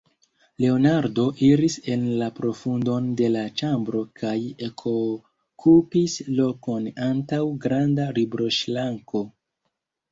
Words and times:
Leonardo 0.63 1.25
iris 1.47 1.75
en 1.95 2.07
la 2.21 2.29
profundon 2.39 3.11
de 3.21 3.29
la 3.35 3.43
ĉambro 3.61 4.01
kaj 4.23 4.33
ekokupis 4.71 6.17
lokon 6.41 6.91
antaŭ 7.13 7.45
granda 7.69 8.11
libroŝranko. 8.21 9.25